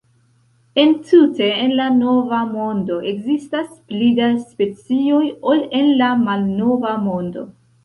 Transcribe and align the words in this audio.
Entute 0.83 1.49
en 1.65 1.73
la 1.79 1.85
Nova 1.97 2.39
Mondo 2.53 2.97
ekzistas 3.13 3.69
pli 3.93 4.09
da 4.23 4.33
specioj 4.47 5.23
ol 5.53 5.65
en 5.83 5.95
la 6.03 6.11
Malnova 6.27 6.99
Mondo. 7.09 7.49